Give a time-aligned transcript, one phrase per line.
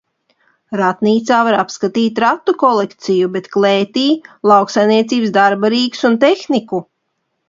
[0.79, 4.05] Ratnīcā var apskatīt ratu kolekciju, bet klētī–
[4.53, 6.81] lauksaimniecības darba rīkus un tehniku.